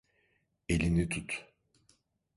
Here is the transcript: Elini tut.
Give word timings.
Elini 0.67 1.09
tut. 1.09 1.45